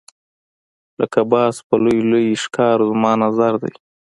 لکه 0.99 1.19
باز 1.31 1.55
په 1.67 1.75
لوی 1.83 1.99
لوی 2.11 2.27
ښکار 2.43 2.77
زما 2.89 3.11
نظر 3.23 3.53
دی. 3.63 3.73